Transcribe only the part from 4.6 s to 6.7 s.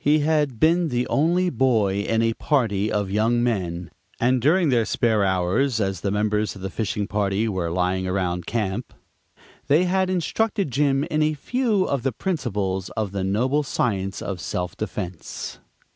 their spare hours, as the members of the